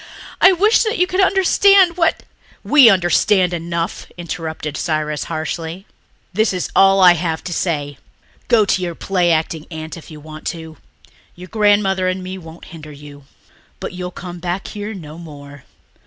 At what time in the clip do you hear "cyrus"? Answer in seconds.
4.75-5.25